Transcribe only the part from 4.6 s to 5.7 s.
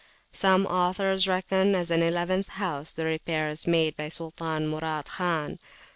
Murad Khan.